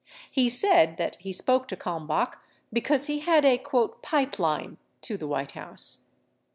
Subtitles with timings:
[0.31, 2.39] He said that he spoke to Kalmbach
[2.73, 3.59] because he had a
[4.01, 5.99] "pipeline" to the White House.